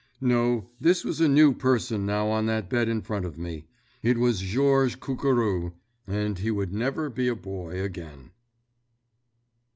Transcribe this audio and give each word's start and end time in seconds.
No, 0.23 0.71
this 0.79 1.03
was 1.05 1.21
a 1.21 1.27
new 1.27 1.53
person 1.53 2.07
now 2.07 2.25
on 2.29 2.47
that 2.47 2.71
bed 2.71 2.89
in 2.89 3.03
front 3.03 3.23
of 3.23 3.37
me. 3.37 3.67
It 4.01 4.17
was 4.17 4.39
Georges 4.39 4.95
Cucurou—and 4.95 6.39
he 6.39 6.49
would 6.49 6.73
never 6.73 7.07
be 7.07 7.27
a 7.27 7.35
boy 7.35 7.79
again! 7.83 8.31